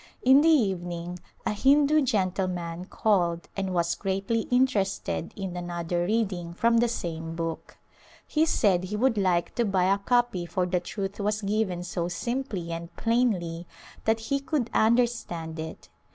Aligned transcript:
In 0.23 0.41
the 0.41 0.49
evening 0.49 1.19
a 1.45 1.53
Hindu 1.53 2.01
gentleman 2.01 2.85
called 2.85 3.47
and 3.55 3.71
was 3.71 3.93
greatly 3.93 4.47
interested 4.49 5.31
in 5.35 5.55
another 5.55 6.07
reading 6.07 6.55
from 6.55 6.77
the 6.79 6.87
same 6.87 7.35
book. 7.35 7.77
He 8.25 8.47
said 8.47 8.85
he 8.85 8.95
would 8.95 9.15
like 9.15 9.53
to 9.53 9.63
buy 9.63 9.93
a 9.93 9.99
copy 9.99 10.47
for 10.47 10.65
the 10.65 10.79
truth 10.79 11.19
was 11.19 11.43
given 11.43 11.83
so 11.83 12.07
simply 12.07 12.71
and 12.71 12.91
plainly 12.95 13.67
that 14.05 14.21
he 14.21 14.39
could 14.39 14.71
understand 14.73 15.59
it. 15.59 15.87